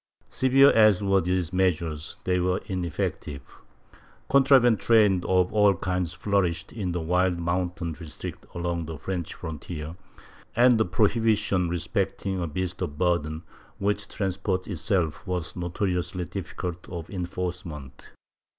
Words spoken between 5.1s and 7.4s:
of all kinds flourished in the wild